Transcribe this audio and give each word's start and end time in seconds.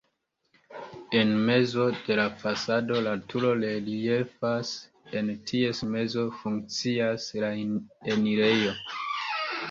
En 1.17 1.31
mezo 1.47 1.83
de 2.05 2.15
la 2.19 2.23
fasado 2.43 3.01
la 3.07 3.11
turo 3.33 3.51
reliefas, 3.63 4.71
en 5.19 5.29
ties 5.51 5.81
mezo 5.97 6.23
funkcias 6.39 7.27
la 7.45 7.53
enirejo. 8.15 8.73